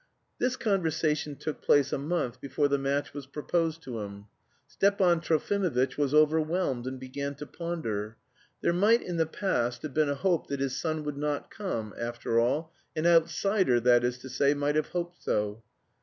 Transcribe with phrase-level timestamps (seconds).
[0.39, 4.25] This conversation took place a month before the match was proposed to him.
[4.65, 8.17] Stepan Trofimovitch was overwhelmed, and began to ponder.
[8.61, 11.93] There might in the past have been a hope that his son would not come,
[11.99, 15.61] after all an outsider, that is to say, might have hoped so.